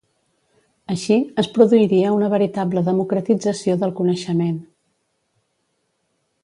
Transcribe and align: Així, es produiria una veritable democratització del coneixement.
Així, 0.93 1.17
es 1.43 1.49
produiria 1.57 2.13
una 2.15 2.31
veritable 2.35 2.85
democratització 2.89 3.79
del 3.85 3.95
coneixement. 4.01 4.59